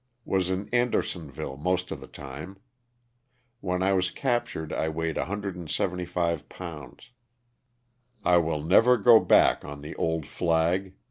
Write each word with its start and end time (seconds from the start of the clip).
Was 0.25 0.49
in 0.49 0.67
Andersonville 0.73 1.57
most 1.57 1.91
of 1.91 2.01
the 2.01 2.07
time. 2.07 2.57
When 3.59 3.83
I 3.83 3.93
was 3.93 4.09
captured 4.09 4.73
I 4.73 4.89
weighed 4.89 5.15
175 5.15 6.49
pounds. 6.49 7.11
I 8.25 8.37
will 8.37 8.63
never 8.63 8.97
go 8.97 9.19
back 9.19 9.63
on 9.63 9.81
the 9.81 9.95
old 9.97 10.25
flag. 10.25 10.95